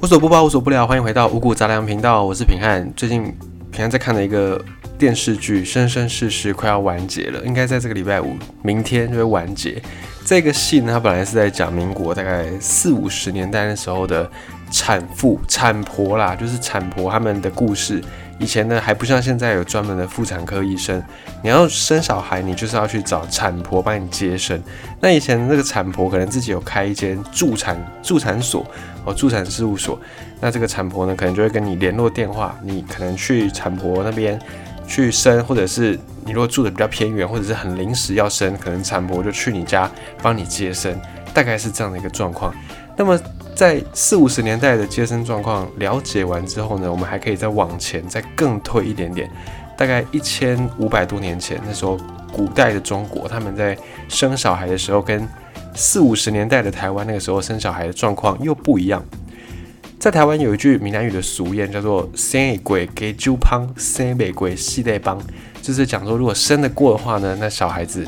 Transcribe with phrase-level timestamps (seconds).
[0.00, 2.88] 无所不包，无所不聊，欢迎回到五谷杂粮频道，我是平汉。
[2.94, 3.24] 最近
[3.72, 4.64] 平汉在看的一个
[4.96, 9.82] 电视剧《生生世世》快要完结了，应该在这个礼拜五，明天就会完结。
[10.24, 14.30] 这个戏呢，它本来是在讲民国大概四五十年代那时候的
[14.70, 18.00] 产妇、产婆啦，就是产婆他们的故事。
[18.38, 21.02] 以前呢还不像现在有专门的妇产科医生，
[21.42, 24.62] 你要生小孩，你就是要去找产婆帮你接生。
[25.00, 28.64] 那以前那个产婆可能自己有开一间助产助产所
[29.04, 29.98] 哦，助产事务所。
[30.40, 34.38] 那这个产婆呢，可能就会跟你联络电话，你可能去产婆那边
[34.86, 39.90] 去生，或者是你如果住的比较偏远，或者是很临时要生，可能产婆就去你家
[40.22, 40.96] 帮你接生，
[41.32, 42.54] 大概是这样的一个状况。
[42.96, 43.18] 那么
[43.54, 49.30] 在四五十年代的接生状况了解完之后呢，我们还可以再往前再更退一点点，
[49.76, 51.96] 大概一千五百多年前，那时候
[52.32, 53.76] 古代的中国他们在
[54.08, 55.28] 生小孩的时候，跟
[55.74, 59.02] 四五十年代的台湾那个时候生小孩的状况又不一样。
[60.00, 65.20] 在台湾有一句闽南语的俗谚叫做 “生一鬼给猪胖，生一鬼系带帮”，
[65.62, 68.06] 就是讲说如果生得过的话呢，那小孩子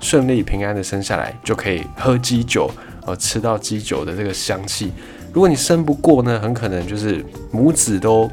[0.00, 2.70] 顺利平安的生下来就可以喝鸡酒。
[3.06, 4.92] 呃，吃到鸡酒的这个香气，
[5.32, 8.30] 如果你生不过呢，很可能就是母子都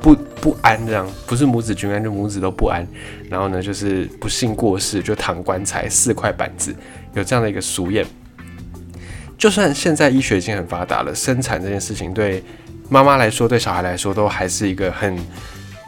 [0.00, 2.86] 不不安这样，不是母子均安，就母子都不安。
[3.28, 6.72] 然后呢，就是不幸过世，就躺棺材四块板子，
[7.14, 8.06] 有这样的一个俗谚。
[9.36, 12.40] 就算现在医学已经很发达了，生产这件事情对
[12.88, 15.18] 妈妈来说，对小孩来说，都还是一个很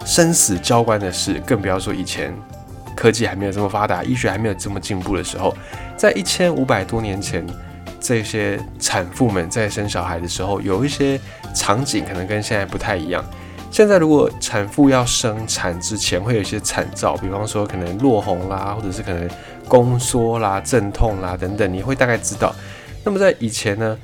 [0.04, 1.40] 生死交关的事。
[1.46, 2.34] 更不要说以前
[2.98, 5.56] 科技还没有这么发达，医学还没有这么进步的时候，
[5.96, 7.46] 在一千五百多年前。
[8.00, 11.20] 这些产妇们在生小孩的时候，有一些
[11.52, 13.22] 场景可能跟现在不太一样。
[13.72, 19.28] 现在如果产妇要生产之前，会有一些产兆，比方说可能落红啦，或者是可能
[19.66, 22.54] 宫缩啦、阵痛啦等等，你会大概知道。
[23.04, 23.98] 那么在以前呢，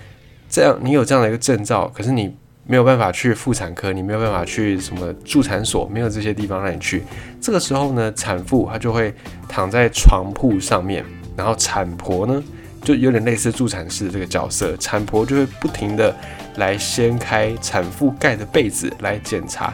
[0.51, 2.37] 这样你有这样的一个征兆，可是你
[2.67, 7.03] 没有办法去妇产科，你没有办法去什么助产所，没有这些地方让你去。
[7.41, 9.15] 这个时候呢，产妇她就会
[9.49, 11.05] 躺在床铺上面，
[11.37, 12.43] 然后产婆呢。
[12.83, 16.15] 就有点类似助产士这个角色，产婆就会不停的
[16.57, 19.73] 来掀开产妇盖的被子来检查，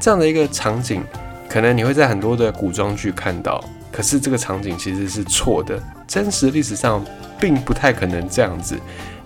[0.00, 1.00] 这样的一个场景，
[1.48, 3.62] 可能你会在很多的古装剧看到，
[3.92, 7.00] 可是这个场景其实是错的，真实历史上
[7.38, 8.76] 并不太可能这样子，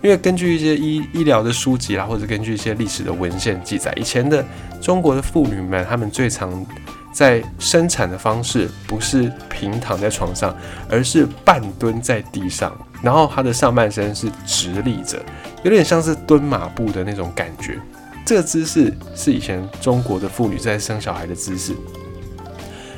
[0.03, 4.45] 因为根据一些医医疗的书籍啦，或者根据一些历史的文献记载，以前的
[4.81, 6.67] 中国的妇女们，她们最常
[7.13, 10.55] 在生产的方式不是平躺在床上，
[10.91, 12.77] 而是半蹲在地上。
[13.01, 15.21] 然后她的上半身是直立着，
[15.63, 17.79] 有点像是蹲马步的那种感觉。
[18.25, 21.75] 这个姿势是以前中国的妇女在生小孩的姿势。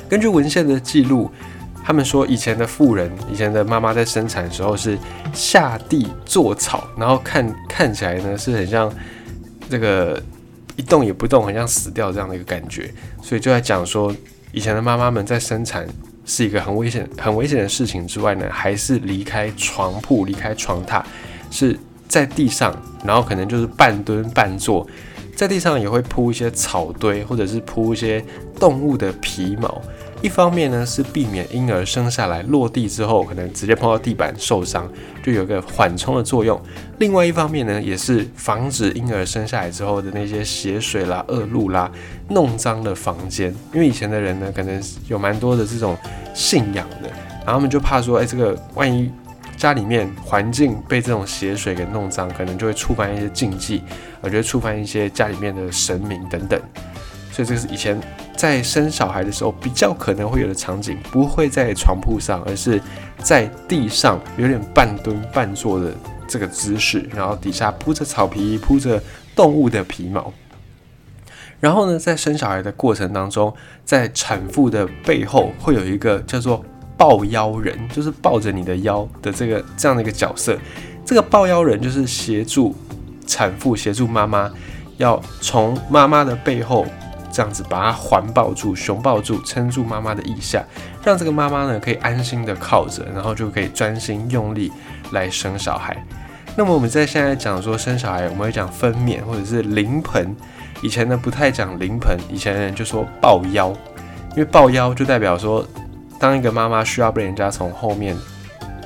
[0.07, 1.31] 根据文献的记录，
[1.85, 4.97] 他们说以前的富人，以前的妈妈在生产的时候是
[5.31, 8.91] 下地做草，然后看看起来呢是很像
[9.69, 10.19] 这个
[10.75, 12.91] 一动也不动，很像死掉这样的一个感觉。
[13.21, 14.13] 所以就在讲说，
[14.51, 15.87] 以前的妈妈们在生产。
[16.27, 20.99] 是一个很危险、很危险的事情之外呢，还是离开床铺、离开床榻，
[21.51, 22.75] 是在地上，
[23.05, 24.87] 然后可能就是半蹲半坐，
[25.35, 28.25] 在地上也会铺一些草堆，或者是铺一些
[28.59, 29.79] 动物的皮毛。
[30.25, 34.91] 一方面呢是避免婴儿生下来落地之后可能直接碰到地板受伤，
[35.23, 36.57] 就有个缓冲的作用；
[36.97, 41.91] 另外一方面呢也是防止婴儿生下来之后的那些血水啦、恶露啦
[42.27, 43.53] 弄脏了房间。
[43.71, 45.95] 因为以前的人呢可能有蛮多的这种
[46.33, 47.07] 信仰的，
[47.45, 49.11] 然后他们就怕说，哎，这个万一
[49.55, 53.83] 家里面环境被这种血水给弄脏，可能就会触犯一些禁忌，
[54.21, 56.59] 我觉得触犯一些家里面的神明等等。
[57.31, 57.99] 所以这个是以前
[58.35, 62.81] 在生小孩的时候比较可能会有的场景，不会在床铺上，而是
[63.19, 65.93] 在地上有点半蹲半坐的
[66.27, 69.01] 这个姿势，然后底下铺着草皮，铺着
[69.35, 70.33] 动物的皮毛。
[71.61, 73.51] 然后呢，在生小孩的过程当中，
[73.85, 76.63] 在产妇的背后会有一个叫做
[76.97, 80.57] 抱腰人，就是抱着你的腰的这个这样的一个角色。
[81.05, 82.75] 这个抱腰人就是协助
[83.25, 84.51] 产妇、协助妈妈，
[84.97, 86.85] 要从妈妈的背后。
[87.35, 90.63] 这样子把它环抱住、熊抱住、撑住妈妈的腋下，
[91.03, 94.71] 让这个妈妈呢可以安心的靠着，然后就可以专心用力
[95.11, 96.01] 来生小孩。
[96.55, 100.33] 那么我们在现在讲说生小孩，我们会讲分娩或者是临盆。
[100.81, 103.73] 以前呢不太讲临盆，以前人就说抱腰，
[104.31, 105.67] 因为抱腰就代表说，
[106.17, 108.15] 当一个妈妈需要被人家从后面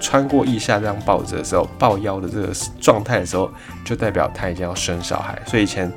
[0.02, 2.48] 穿过腋下这样抱着的时候，抱腰的这个
[2.82, 3.52] 状态的时候，
[3.86, 5.40] 就代表她已经要生小孩。
[5.46, 5.92] 所以以前。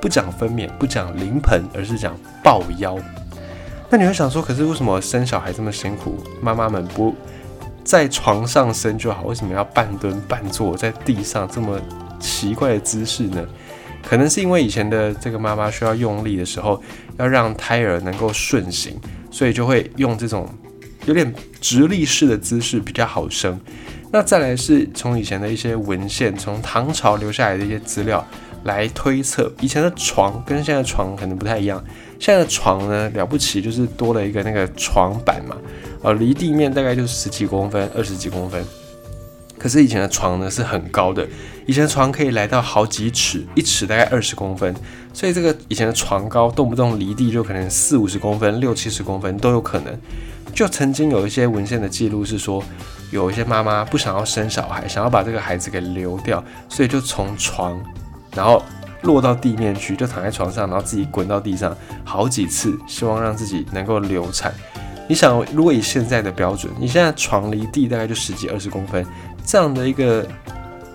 [0.00, 2.98] 不讲分娩，不讲临盆，而是讲抱腰。
[3.88, 6.18] 那你会想说，可是为什么生小孩这么辛苦？
[6.40, 7.14] 妈妈们不
[7.84, 11.80] 在床上生就好，为什么要半蹲半坐在地上这么
[12.18, 13.46] 奇怪的姿势呢？
[14.02, 16.82] 可能是因为以前的这个妈妈需要用力的时候，
[17.16, 18.96] 要让胎儿能够顺行，
[19.30, 20.48] 所以就会用这种
[21.06, 23.60] 有点直立式的姿势比较好生。
[24.12, 28.24] 那再来是从以前的一些文献，从唐朝留下来的一些资料
[28.66, 31.82] 来推测，以前的床跟现在的床可能不太一样。
[32.18, 35.56] 现在的床呢了不起，就是多了一个那个床板嘛，
[36.02, 38.64] 呃，离地面大概就是十几公分、二十几公分。
[39.58, 41.26] 可是以前的床呢是很高的，
[41.66, 44.74] 以前床可以来到好几尺，一尺大概二十公分，
[45.12, 49.98] 所以这个以前的床高动不动离地就可能四五十公分、六七十公分都有可能。
[50.54, 52.62] 就曾经有一些文献的记录是说，
[53.10, 57.78] 有一些妈妈不想要生小孩，想要把这个孩子给流掉，所以就从床
[58.36, 58.62] 然后
[59.02, 64.52] 落到地面去，就躺在床上，然后自己滚到地上好几次，希望让自己能够流产。
[65.08, 69.06] 你想，如果以现在的标准，你现在床离地大概就十几二十公分。
[69.44, 70.26] 这样的一个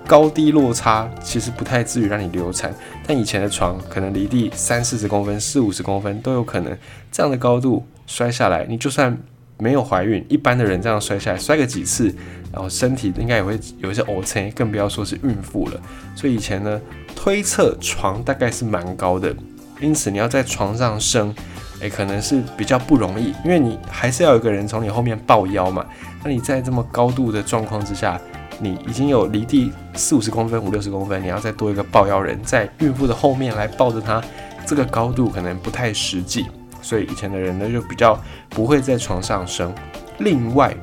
[0.05, 2.73] 高低落差，其实不太至于让你流产，
[3.07, 6.77] 但以前的床可能离地三四十公分、四五十公分都有可能。
[7.09, 9.17] 这样的高度摔下来，你就算
[9.61, 12.11] 没有怀孕，一般的人这样摔下来，摔个几次，
[12.51, 15.79] 然后身体应该也会有一些 O C，更不要说是孕妇了。
[16.15, 16.81] 所以以前呢，
[17.15, 19.31] 推测床大概是蛮高的，
[19.79, 21.31] 因此你要在床上生，
[21.79, 25.85] 诶，可能是比较不容易，因为你还是要有个人从你后面抱腰嘛。
[26.23, 28.19] 那你在这么高度的状况之下，
[28.59, 34.19] 你已经有离地四五十公分、五六十公分，你要再多一个抱腰人在孕妇的后面来抱着她，
[34.65, 36.47] 这个高度可能不太实际，
[36.81, 38.19] 所以以前的人呢就比较
[38.49, 39.73] 不会在床上生。
[40.19, 40.75] 另外，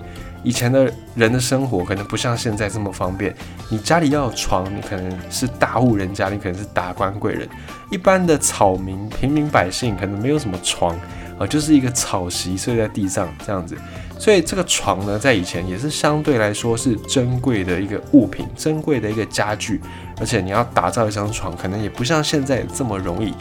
[0.43, 3.35] 以前的人的生活可能不像现在这么方便，
[3.69, 7.49] 你家里要有床，你可能是大户人家，你可能是达官贵人，
[7.91, 10.97] 一般的草民、平民百姓可能没有什么床
[11.39, 13.77] 啊，就是一个草席睡在地上这样子。
[14.19, 19.81] 所以这个床呢，在以前也是相对来说是珍贵的一个物品，珍贵的一个家具。
[20.21, 23.33] 而且你要打造一张床，可能也不像现在这么容易，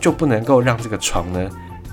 [0.00, 1.50] 就不能够让这个床呢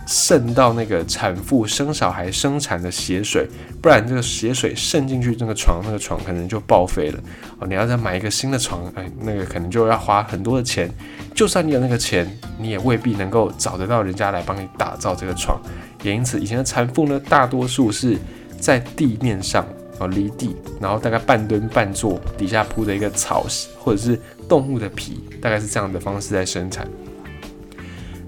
[0.08, 3.48] 渗到那个产妇生小孩生产的血水，
[3.82, 7.20] 不然这个血水渗进去，那个床那个床可能就报废了。
[7.60, 10.90] 哦，你要再买一个新的床，哎，那个可能就要花很多的钱。
[11.34, 15.62] 就算你有那个钱，你也未必能够找得到人家来帮你打造这个床。
[16.04, 18.18] 也因此，以前的产妇呢，大多数是
[18.60, 19.66] 在地面上
[20.00, 23.46] 哦，离地，然后大概半蹲半坐，底下铺着一个草
[23.80, 24.20] 或者是
[24.50, 26.88] 动物的皮，大概是这样的方式在生产。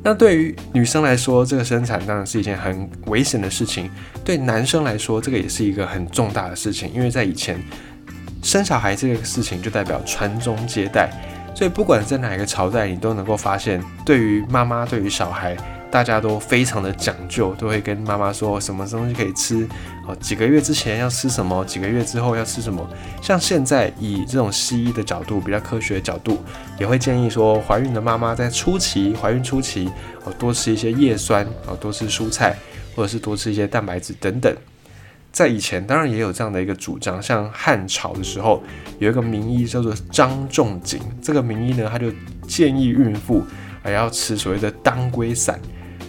[0.04, 3.88] 那对于女生来说，这个生产当然是一件很危险的事情；
[4.24, 7.58] 对男生来说，这个也是一个很重大的事情，因为在以前
[8.42, 11.10] 生小孩这个事情就代表传宗接代，
[11.56, 15.56] 所以不管在哪一个朝代，你都能够发现，对于妈妈，对于小孩。
[15.94, 19.70] 大家都非常的讲究，都会跟妈妈说什么东西可以吃
[20.08, 22.84] 哦，几个月之前要吃什么，几个月之后要吃什么。
[23.22, 26.40] 像现在以这种西医的角度，比较科学的角度，
[26.80, 29.88] 也会建议说，怀孕的妈妈在初期，怀孕初期
[30.26, 32.58] 哦，多吃一些叶酸哦，多吃蔬菜，
[32.96, 34.52] 或者是多吃一些蛋白质等等。
[35.32, 38.64] 在以前当然也有这样的一个主张，像汉朝的时候，
[38.98, 42.12] 有一个名医叫做张仲景，这个名医呢，他就
[42.48, 43.44] 建议孕妇
[43.84, 45.60] 还要吃所谓的当归散。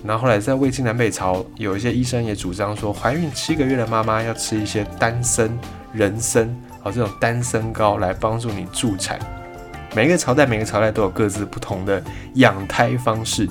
[0.06, 5.48] 然后后来在魏晋南北朝，有一些医生也主张说，怀孕七个月的妈妈要吃一些丹参、
[5.94, 6.46] 人参，
[6.82, 9.18] 哦，这种丹参膏来帮助你助产。
[9.96, 12.02] 每一个朝代，每个朝代都有各自不同的
[12.34, 13.48] 养胎方式。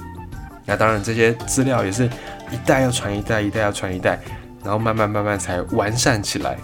[0.63, 2.05] 那当然，这些资料也是
[2.51, 4.19] 一代要传一代，一代要传一代，
[4.63, 6.55] 然后慢慢慢慢才完善起来，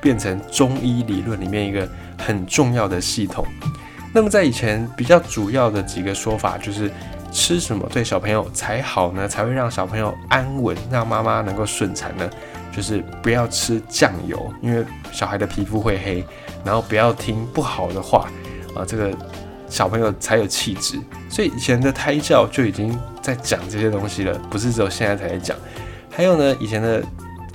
[0.00, 3.46] 变成中医理论里面一个很重要的系统。
[4.12, 6.90] 那么在以前比较主要的几个说法就是。
[7.32, 9.28] 吃什么对小朋友才好呢？
[9.28, 12.28] 才会让小朋友安稳，让妈妈能够顺产呢？
[12.74, 16.24] 就是不要吃酱油，因为小孩的皮肤会黑。
[16.64, 18.28] 然后不要听不好的话
[18.74, 19.16] 啊，这个
[19.68, 20.98] 小朋友才有气质。
[21.30, 25.56] 所以以前的胎教就已经在讲这些东西了，不是只有现在才在讲。
[26.10, 27.02] 还有呢，以前的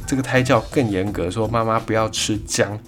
[0.08, 2.80] 这个胎教更严格，说妈妈不要吃姜。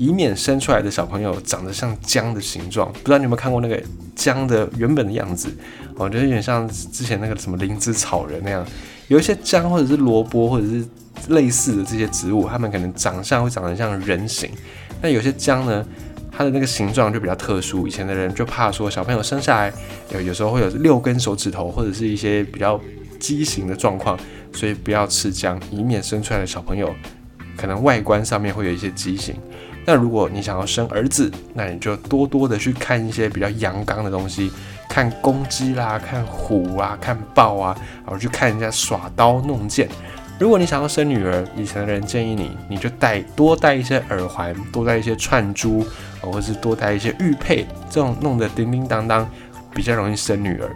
[0.00, 3.78] 以免生出来的小朋友长得像姜的形状，不知道你有没有看过那个
[4.16, 5.54] 姜的原本的样子？
[5.94, 8.66] 我觉得有点像之前那个什么灵芝草人那样。
[9.08, 10.82] 有一些姜或者是萝卜或者是
[11.28, 14.48] 类似的这些植物，它们可能长相会长得像人形。
[15.02, 15.86] 那有些姜呢，
[16.32, 17.86] 它的那个形状就比较特殊。
[17.86, 19.70] 以前的人就怕说小朋友生下来
[20.14, 22.80] 有有时候会有六根手指头或者是一些比较
[23.18, 24.18] 畸形的状况，
[24.54, 26.90] 所以不要吃姜，以免生出来的小朋友
[27.54, 29.34] 可能外观上面会有一些畸形。
[29.90, 34.48] 那如果你想要生儿子，那你就多多的去看一些比较阳刚的东西，
[34.88, 39.88] 看公鸡啦，看虎啊，看豹啊，然后去看人家耍刀弄剑，
[40.38, 45.84] 如果你想要生女儿，以前的人建议你，你就戴多戴一些耳环，多戴一些串珠，
[46.20, 49.28] 或者是多戴一些玉佩，这种弄得叮叮当当，
[49.74, 50.70] 比较容易生女儿。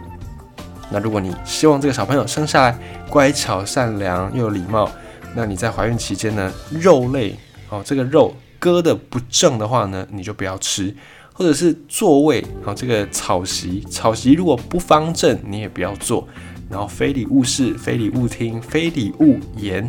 [0.89, 2.77] 那如果你希望这个小朋友生下来
[3.09, 4.91] 乖巧善良又有礼貌，
[5.33, 10.91] 那你在怀孕期间呢，肉类哦，这个肉割的不正的话呢，你就不要吃，
[11.31, 16.27] 或者是座位哦，这个草席草席如果不方正，你也不要坐。
[16.67, 19.87] 然后非礼勿视、非礼勿听、非礼勿言，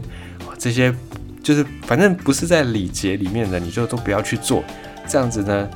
[0.58, 0.94] 这些
[1.42, 4.62] 就是反正不是在礼节里面的，你就都不要去做。
[5.08, 5.66] 这样子呢，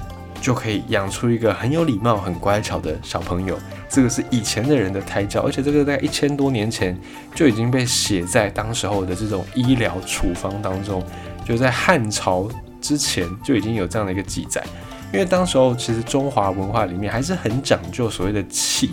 [0.42, 3.58] 就可以养出一个很有礼貌、很乖巧的小朋友。
[3.88, 6.94] 这个是以前的人的胎教，而且这个在一千多年前
[7.34, 11.02] 就已经被写在当时候的这种医疗处方当中，
[11.46, 12.46] 就在汉朝
[12.80, 14.64] 之前就已经有这样的一个记载。
[15.12, 18.90] 因为当时候其实中华文化里面还是很讲究所谓的气。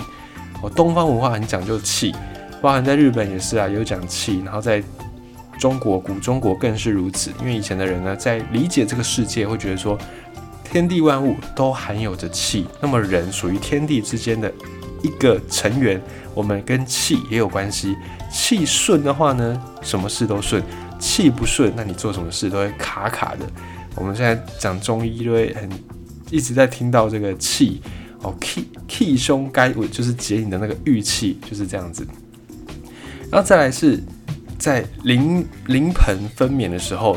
[0.64, 2.12] 哦，东方文化很讲究气，
[2.60, 4.42] 包含在日本也是啊，有讲气。
[4.44, 4.84] 然后在
[5.60, 7.32] 中国，古中国更是如此。
[7.40, 9.96] 因为以前的人呢，在理解这个世界，会觉得说，
[10.64, 12.66] 天地万物都含有着气。
[12.82, 14.52] 那么人属于天地之间的
[15.04, 16.02] 一个成员，
[16.34, 17.96] 我们跟气也有关系。
[18.32, 20.60] 气顺的话呢，什么事都顺；
[20.98, 23.46] 气不顺，那你做什么事都会卡卡的。
[23.98, 25.70] 我们现在讲中医，就会很
[26.32, 27.82] 一直在听到这个气。
[28.24, 32.06] 哦气气胸该我就是解你的那个郁气，就是这样子。
[33.30, 34.02] 然后再来是
[34.58, 37.16] 在临临盆分娩的时候，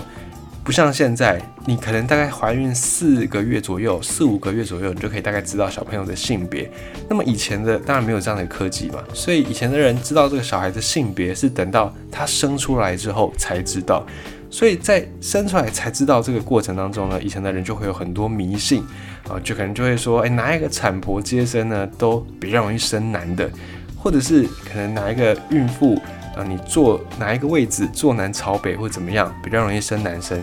[0.63, 6.71] 不像现在，你可能大概怀孕四个月左右，四五个月左右，你就可以大概知道小朋友的性别。
[7.09, 14.07] 那么以前的当然没有这样的科技嘛，所以以前的人知道这个小孩的性别是等到他生出来之后才知道。
[14.51, 18.83] 所以在生出来才知道这个过程当中呢，以前的人就会有很多迷信
[19.29, 23.49] 啊，就可能就会说，哎，哪一个产婆接生呢，都比较容易生男的，
[23.97, 25.95] 或者是可能哪一个孕妇
[26.37, 30.43] 啊，你坐哪一个位置，坐南朝北或怎么样，比较容易生男生。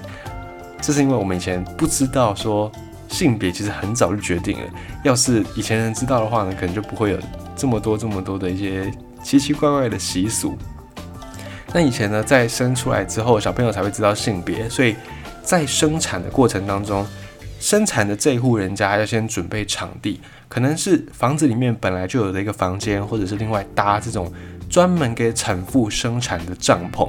[0.82, 2.72] 这是因为我们以前不知道说
[3.10, 4.66] 性别其实很早就决定了，
[5.04, 7.20] 要是以前人知道的话呢，可能就不会有
[7.58, 8.90] 这么多这么多的一些
[9.22, 10.58] 奇奇怪怪的习俗。
[11.79, 14.96] 那以前呢，在生出来之后，小朋友才会知道性别，所以
[15.43, 17.05] 在生产的过程当中，
[17.60, 24.34] 生产的这一户人家要先准备场地，可能是房子里面本来就有的一个房间，或者是另外搭这种
[24.67, 27.07] 专门给产妇生产的帐篷。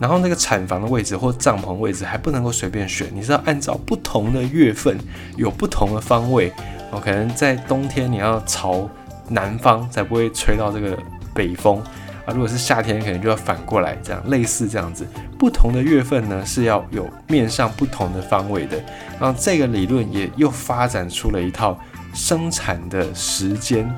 [0.00, 4.98] 然后那个产房的位置或帐篷位置还不能够随便选，你是要按照不同的月份
[5.36, 6.52] 有不同的方位。
[6.90, 8.90] 哦，可能在冬天你要朝
[9.28, 10.98] 南方，才不会吹到这个
[11.32, 11.80] 北风。
[12.26, 15.06] 啊如果是夏天，可能就要反过来，这样类似这样子，
[15.38, 18.76] 不同的月份呢是要有面上不同的方位的。
[19.18, 21.78] 然后这个理论也又发展出了一套
[22.12, 23.90] 生产的时间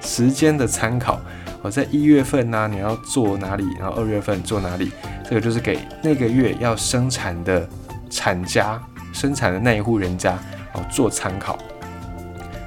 [0.00, 1.18] 时间的参考。
[1.62, 3.66] 我在一月份呢，你要做哪里？
[3.78, 4.92] 然后二月份做哪里？
[5.24, 7.66] 这个就是给那个月要生产的
[8.10, 8.80] 产家
[9.12, 10.38] 生产的那一户人家
[10.74, 11.58] 哦做参考。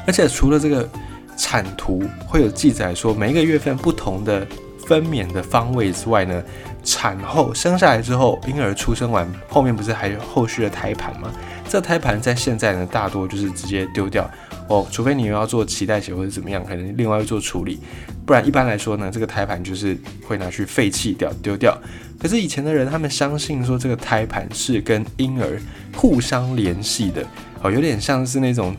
[0.07, 0.89] 而且除了这个
[1.37, 4.45] 产图会有记载说每一个月份不同的。
[4.87, 6.43] 分娩的方位之外呢，
[6.83, 11.31] 产后生下来之后，婴儿出生完后面不是还有后续的胎盘吗？
[11.67, 14.29] 这胎盘在现在呢，大多就是直接丢掉
[14.67, 17.79] 哦，除非你又要做脐带血或者怎么样，可能另外做处理，
[18.25, 19.97] 不然一般来说呢，这个胎盘就是
[20.27, 21.75] 会拿去废弃掉丢掉。
[22.19, 25.59] 可是以前的人他们相信说这个胎盘是跟婴儿
[25.95, 27.25] 互相联系的
[27.61, 28.75] 哦，有点像是那种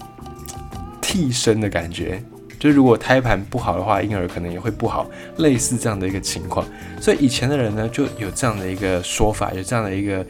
[1.01, 2.23] 替身的感觉。
[2.65, 5.07] 就如果胎盘不好的话，婴儿可能也会不好，
[5.37, 6.67] 类似这样的一个情况。
[6.99, 10.25] 所以以前的人呢，就有这样的一个说法，有这样的一个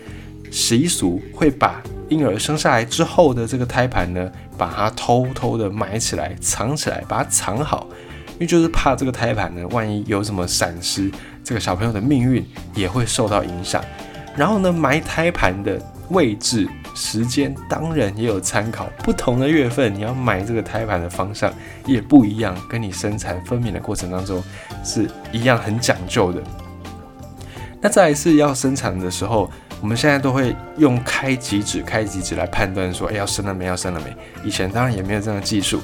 [0.51, 7.87] 习俗，会把婴儿生下来之后的这个胎盘呢，把它偷偷的埋起来、藏起来，把它藏好，
[8.33, 11.09] 因为就是怕这个胎盘呢，万一有什么闪失，
[11.45, 13.81] 这个小朋友的命运也会受到影响。
[14.37, 15.81] 然后呢，埋胎盘的
[16.11, 16.69] 位置。
[16.97, 21.53] 时间当然也有参考，不同的月份你要买这个胎盘的方向
[21.87, 24.41] 也不一样，跟你生产分娩的过程当中
[24.85, 26.41] 是一样很讲究的。
[27.81, 33.65] 那再一次要生产的时候，我们现在都会用开几指、开几指来判断说，哎，要生了没？
[33.65, 34.17] 要生了没？
[34.45, 35.81] 以前当然也没有这样的技术，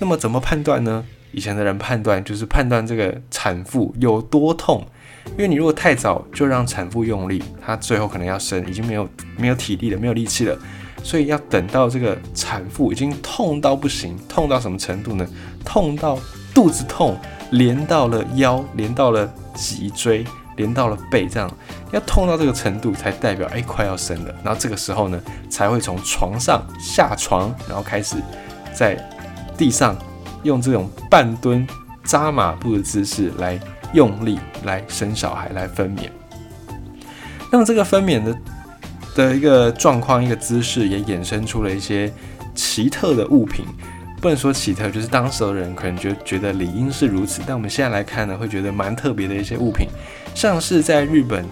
[0.00, 1.04] 那么怎么判断呢？
[1.30, 4.86] 以前的人判断就是判断这个产妇有多痛。
[5.32, 10.56] 因为你如果太早就让产妇用力，她最后可能要生，已经没有没有体力了，没有力气了，
[11.02, 15.26] 所以要等到这个产妇已经痛到不行，痛到什么程度呢？
[15.64, 16.18] 痛到
[16.54, 17.18] 肚子痛，
[17.50, 20.24] 连到了腰，连到了脊椎，
[20.56, 21.50] 连到了背，这样
[21.90, 24.34] 要痛到这个程度才代表哎快要生了。
[24.44, 28.16] 然后这个时候呢，才会从床上下床，然后开始
[28.72, 28.96] 在
[29.58, 29.96] 地上
[30.44, 31.66] 用这种半蹲
[32.04, 33.58] 扎马步的姿势来。
[33.94, 36.10] 用力来生小孩来分娩，
[37.50, 38.36] 那么这个分娩的
[39.14, 42.12] 的一个状况、一个姿势，也衍生出了一些
[42.54, 43.64] 奇特的物品。
[44.20, 47.42] 不能说奇特，就是当时的人可能觉觉得理应是如此。
[47.46, 49.86] 但我们现在来看呢，会觉得蛮特别的一些物品，
[50.34, 51.44] 像是在日本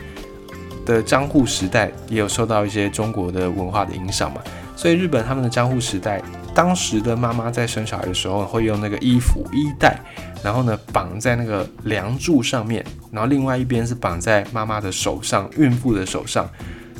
[0.86, 4.40] 的江户时代，也有受到一些中国的文化的影响嘛。
[4.74, 6.22] 所以日本他们的江户时代，
[6.54, 9.98] 当时的妈妈在生小孩的时候，会用那个衣服衣带，
[10.42, 16.48] 然后呢绑在那个梁柱上面，然后另外一边是绑在妈妈的手上，孕妇的手上。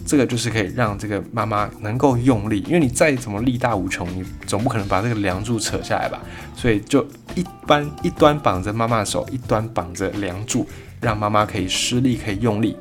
[0.05, 6.21] 这个就是可以让这个妈妈能够用力，因为你再怎么力大无穷，你总不可能把这个梁柱扯下来吧？
[6.57, 7.07] 所以就
[7.37, 10.67] 一般一端绑着妈妈的手，一端绑着梁柱，
[11.01, 12.77] 让妈妈可以施力，可以用力。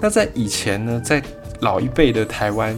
[0.00, 1.22] 那在以前呢，在
[1.60, 2.76] 老一辈的台湾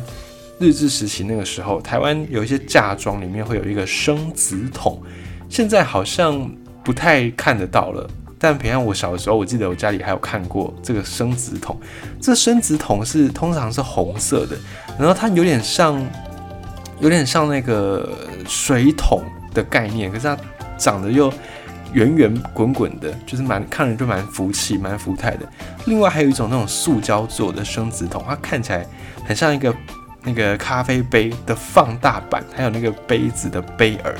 [0.58, 5.00] 日治时期那个时候，台湾有一些嫁妆里面会有一个生子桶，
[5.48, 6.50] 现在好像
[6.82, 8.08] 不太看得到了。
[8.40, 11.76] 但平常我小的时候，我记得我家里还有看过这个生子桶。
[12.20, 14.56] 这生子桶是通常是红色的，
[14.98, 16.00] 然后它有点像，
[17.00, 18.08] 有点像那个
[18.46, 19.22] 水桶
[19.52, 20.36] 的概念，可是它
[20.76, 21.32] 长得又
[21.92, 25.48] 圆圆滚滚的，就是蛮看着就蛮福气、蛮福态的。
[25.86, 28.86] 另外还有一种那种塑胶做的生子桶，它看起来
[29.24, 29.74] 很像一个
[30.22, 34.14] 那个咖啡杯的放大版，还有那个杯子的杯耳。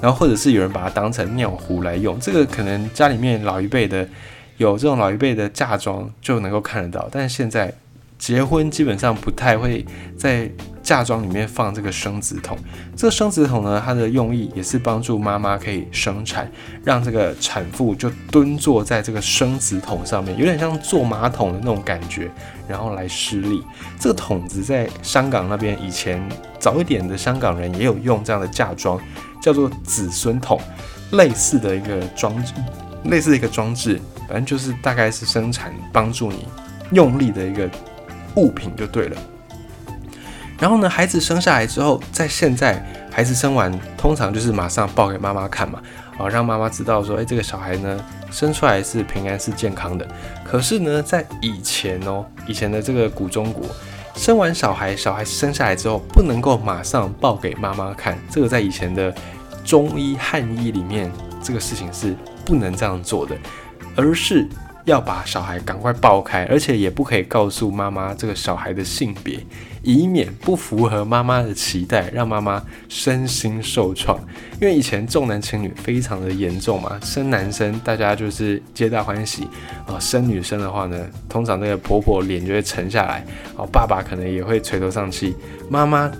[0.00, 4.06] 然后或者是有人把它当成尿壶来用，这个可能家里面老一辈的
[4.58, 7.72] 有这种老一辈的嫁妆就能够看得到，但是现在
[8.18, 9.84] 结婚基本上不太会
[10.16, 10.50] 在
[10.82, 12.56] 嫁妆里面放这个生子桶。
[12.96, 16.50] 这个生子桶呢，它的用意也是帮助妈妈可以生产，
[16.84, 22.30] 让这个产妇就蹲坐在这个生子桶上面，有点像坐马桶的那种感觉，
[22.68, 23.62] 然后来施力。
[23.98, 26.22] 这个桶子在香港那边以前
[26.58, 29.00] 早一点的香港人也有用这样的嫁妆。
[29.38, 30.60] 叫做子孙桶，
[31.12, 32.52] 类似的一个装置，
[33.04, 36.48] 类似的一个装置，反正就是大概是生产帮助你
[36.90, 37.70] 用力的一个
[38.36, 39.16] 物品就对了。
[40.58, 45.82] 然后呢，孩子生下来之后，在现在孩子生完，通常就是马上抱给妈妈看嘛，
[46.16, 50.08] 啊，让妈妈知道说，哎，这个小孩呢生出来是平安是健康的。
[50.42, 53.66] 可是呢，在以前哦，以前的这个古中国。
[54.14, 59.14] 生完小孩，小孩生下来之后不能够马上抱给妈妈看，这个在以前的
[59.62, 63.36] 中医汉医里面，这个事情是不能这样做的，
[63.94, 64.48] 而是。
[64.86, 69.38] 要把小孩赶快抱开，而且也不可以告诉妈妈这个小孩的性别，
[69.82, 74.16] 以免不符合妈妈的期待，让妈妈身心受创。
[74.60, 79.48] 因为以前重男轻女非常的严重嘛，生男生大家就是皆大欢喜
[79.86, 83.24] 啊，生女生的话呢，通常那个婆婆脸就会沉下来，
[83.56, 85.34] 哦，爸爸可能也会垂头丧气，
[85.68, 86.10] 妈妈。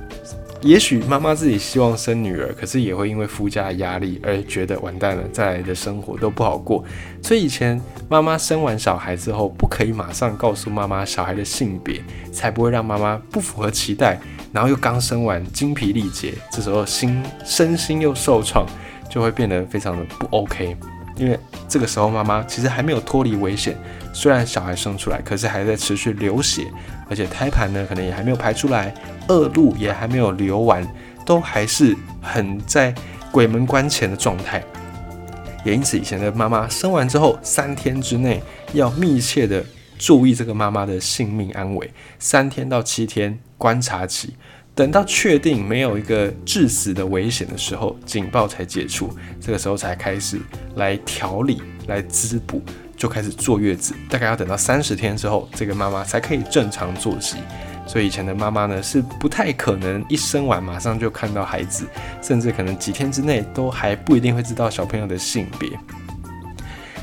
[0.62, 6.82] 也许妈妈自己希望生女儿，可是也会因为夫家的压力而觉得完蛋了，再来的生活都不好过。
[7.22, 14.18] 所以以前妈妈生完小孩之后，不可以马上告诉妈妈小孩的性别，才不会让妈妈不符合期待，
[14.52, 18.66] 然后又刚生完精疲力竭，这时候心身心又受创，
[19.10, 20.76] 就会变得非常的不 OK。
[21.16, 23.76] 因为这个时候妈妈其实还没有脱离危险，
[24.12, 26.70] 虽然小孩生出来，可是还在持续流血，
[27.08, 28.94] 而且胎盘呢可能也还没有排出来。
[29.28, 30.86] 恶露也还没有流完，
[31.24, 32.94] 都还是很在
[33.32, 34.62] 鬼门关前的状态。
[35.64, 38.40] 也因此，以前的妈妈生完之后，三天之内
[38.72, 39.64] 要密切的
[39.98, 44.34] 注意这个妈妈的性命安危，三天到七天观察期，
[44.76, 49.10] 等到确定没有一个致死的危险的时候，警报才解除。
[49.40, 50.38] 这个时候才开始
[50.74, 52.62] 来调理、来滋补，
[52.94, 53.94] 就开始坐月子。
[54.10, 57.38] 大概要等到三十天之后，这个妈妈才可以正常作息。
[57.86, 61.86] 所以以前的妈妈呢，是不太可能一生完马上就看到孩子，
[62.20, 65.70] 甚至可能几天之内都还不一定会知道小朋友的性别。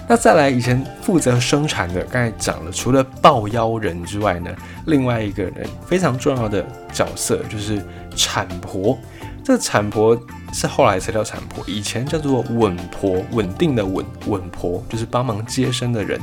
[0.08, 4.52] 那再来，以前负责生产的，刚才讲了，除了抱腰人之外呢，
[4.86, 7.82] 另外一个人非常重要的角色就是
[8.16, 8.98] 产婆。
[9.44, 10.18] 这个产婆
[10.54, 16.20] 是后来才叫产婆，以前叫做稳婆，稳定的稳稳婆，就是帮忙接生的人。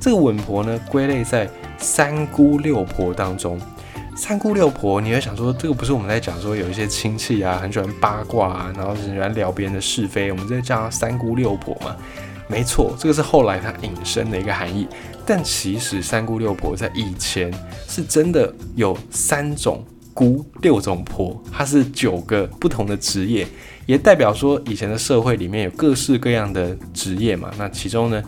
[0.00, 3.60] 这个稳婆呢，归类在三姑六婆当中。
[4.16, 11.96] 三姑六婆，你会想说，这个不是我们在讲说有一些亲戚啊，很喜欢八卦啊，然后喜欢聊别人的是非，我们在叫三姑六婆嘛？
[12.46, 14.86] 没错，这个是后来它引申的一个含义。
[15.26, 17.52] 但其实三姑六婆在以前
[17.88, 23.46] 是真的有三种姑，六种婆，它是九个不同的职业，
[23.86, 27.50] 也代表说以前的社会里面有各式各样的职业嘛。
[27.56, 28.22] 那其中呢，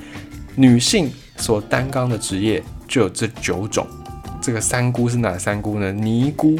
[0.54, 3.86] 女性所担当的职业就有这九种。
[4.40, 5.92] 这个三姑是哪三姑呢？
[5.92, 6.58] 尼姑、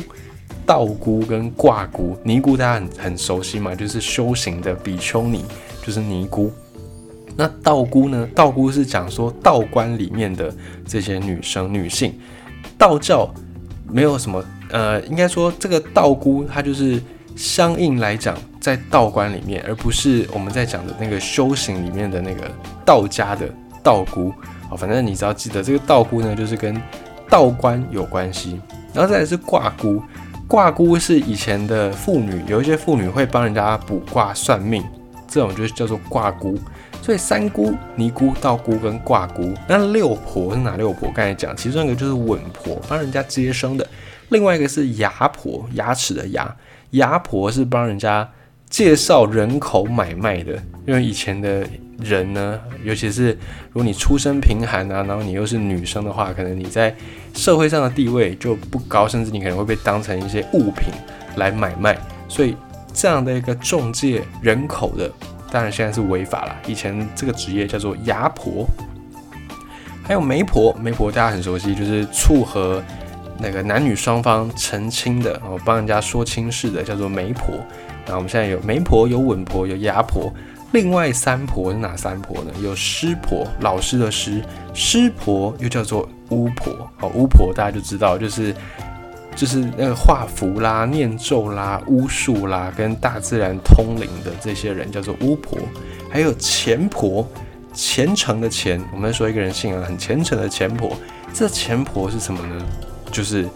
[0.66, 2.18] 道姑跟卦姑。
[2.22, 5.44] 尼姑大家很很熟悉嘛，就是修行的比丘尼，
[5.82, 6.52] 就是尼姑。
[7.36, 8.26] 那道姑呢？
[8.34, 10.52] 道姑是讲说道观里面的
[10.86, 12.18] 这些女生、女性。
[12.78, 13.32] 道教
[13.88, 17.00] 没有什么，呃，应该说这个道姑她就是
[17.36, 22.50] 相应来讲在道观里面，而不是我们在讲的那个修行里面的那个
[22.84, 23.48] 道家的
[23.82, 24.32] 道姑。
[24.68, 26.80] 好，反正你只要记得这个道姑呢，就是跟
[27.28, 28.60] 道观有关系。
[28.92, 30.02] 然后再来是卦姑，
[30.48, 34.82] 卦姑是以前的妇女，有一些妇女会帮人家卜卦算命，
[35.28, 36.58] 这种就叫做卦姑。
[37.06, 41.08] 所以三姑、尼姑、道姑跟卦姑，那六婆是哪六婆？
[41.14, 43.86] 刚才讲，其中一个就是稳婆，帮人家接生的；
[44.30, 46.56] 另外一个是牙婆，牙齿的牙，
[46.90, 48.28] 牙婆是帮人家
[48.68, 50.60] 介绍人口买卖的。
[50.84, 51.64] 因为以前的
[52.00, 53.30] 人呢，尤其是
[53.68, 56.92] 如果你出身贫寒啊，然后你又是女生的话，可能你在
[57.34, 60.92] 社会上的地位就不高，甚至你可能会被当成一些物品
[61.36, 61.96] 来买卖。
[62.26, 62.56] 所以
[62.92, 65.08] 这样的一个中介人口的。
[65.50, 66.56] 当然现在是违法了。
[66.66, 68.66] 以前这个职业叫做牙婆，
[70.02, 70.74] 还有媒婆。
[70.74, 72.82] 媒婆大家很熟悉，就是撮合
[73.38, 77.54] 那个男女双方成亲的，然后帮人家说亲事的，叫做媒婆。
[78.06, 80.32] 那我们现在有媒婆、有稳婆、有牙婆。
[80.72, 82.50] 另外三婆是哪三婆呢？
[82.62, 84.40] 有师婆，老师的师；
[84.74, 86.72] 师婆又叫做巫婆。
[87.00, 88.54] 哦，巫婆大家就知道，就是。
[89.36, 95.58] 就是那个画符啦、念咒啦、巫术啦，跟大自然通灵的这些人叫做巫婆，
[96.10, 97.28] 还有钱婆，
[97.74, 98.82] 虔诚的虔。
[98.94, 100.96] 我们说一个人信仰很虔诚的钱婆，
[101.34, 102.64] 这钱婆是什么呢？
[103.12, 103.46] 就是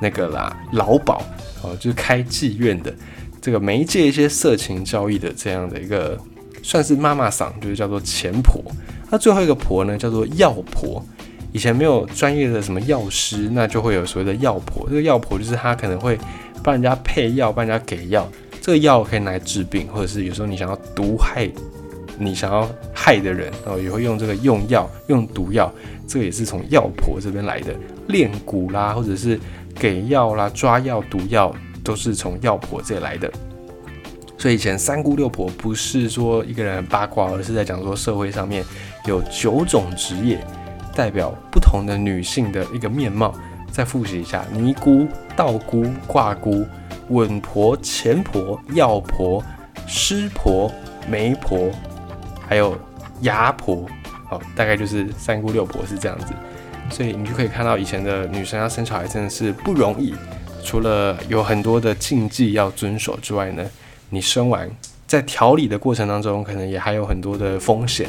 [0.00, 1.20] 那个啦，老鸨
[1.62, 2.94] 哦，就是开妓院的，
[3.40, 6.16] 这个媒介一些色情交易的这样的一个，
[6.62, 8.62] 算是妈妈桑，就是叫做钱婆。
[9.10, 11.04] 那最后一个婆呢，叫做药婆。
[11.54, 14.88] 以前没有专业的什么药师，那就会有所谓的药婆。
[14.88, 16.18] 这个药婆就是她可能会
[16.64, 18.28] 帮人家配药，帮人家给药。
[18.60, 21.48] 这个药可以拿来治病，或者是有时候你想要毒害
[22.18, 25.72] 你想要害的人，然后也会用这个用药用毒药。
[26.08, 27.72] 这个也是从药婆这边来的。
[28.08, 29.38] 练蛊啦，或者是
[29.76, 33.30] 给药啦、抓药、毒药，都是从药婆这里来的。
[34.36, 38.64] 所以以前三姑六婆不是说一个人八卦，而是在讲说社会上面
[39.06, 40.44] 有九种职业。
[40.94, 43.34] 代表不同的女性的一个面貌，
[43.70, 46.64] 再复习一下：尼姑、道姑、卦姑、
[47.08, 49.42] 稳婆、钱婆、药婆、
[49.86, 50.72] 师婆、
[51.08, 51.70] 媒婆，
[52.48, 52.78] 还有
[53.22, 53.86] 牙婆。
[54.26, 56.32] 好，大概就是三姑六婆是这样子。
[56.90, 60.14] 所以你就可以看到，以前的女生要生小孩真的是不容易，
[60.62, 63.64] 除了有很多的禁忌要遵守之外呢，
[64.10, 64.70] 你生完
[65.06, 68.08] 在调理的过程当中，可能也还有很多的风险。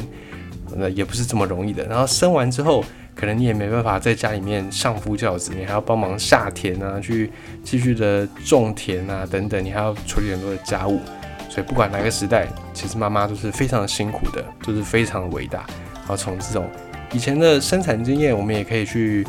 [0.74, 1.84] 那也不是这么容易的。
[1.86, 7.30] 然后生完之后，可能你也没办法在家里面相夫教子，你还要帮忙下田啊，去
[7.62, 11.00] 继续的种田啊等等，你还要处理很多的家务。
[11.48, 15.64] 所以不管哪个时代，其实妈妈都是非常辛苦的，都是非常伟大。
[15.94, 16.68] 然后从这种
[17.12, 19.26] 以前的生产经验，我们也可以去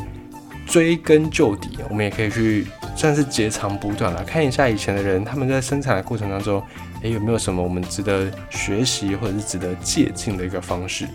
[0.66, 6.62] 追根究底，我们也可以去算是截长补短了，看一下以前的人他们在生产的过程当中。
[7.02, 11.06] 诶，有没有什么我们值得学习或者是值得借鉴的一个方式？